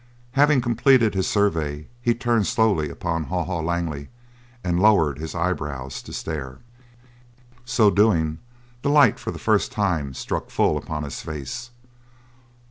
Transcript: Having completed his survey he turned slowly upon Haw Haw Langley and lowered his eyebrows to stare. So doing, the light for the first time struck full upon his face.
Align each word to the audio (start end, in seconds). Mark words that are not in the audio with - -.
Having 0.31 0.61
completed 0.61 1.13
his 1.13 1.27
survey 1.27 1.87
he 2.01 2.15
turned 2.15 2.47
slowly 2.47 2.89
upon 2.89 3.25
Haw 3.25 3.45
Haw 3.45 3.59
Langley 3.59 4.09
and 4.63 4.79
lowered 4.79 5.19
his 5.19 5.35
eyebrows 5.35 6.01
to 6.01 6.11
stare. 6.11 6.57
So 7.65 7.91
doing, 7.91 8.39
the 8.81 8.89
light 8.89 9.19
for 9.19 9.29
the 9.29 9.37
first 9.37 9.71
time 9.71 10.15
struck 10.15 10.49
full 10.49 10.75
upon 10.75 11.03
his 11.03 11.21
face. 11.21 11.69